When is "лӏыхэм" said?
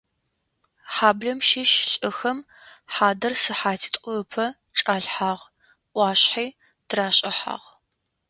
1.93-2.39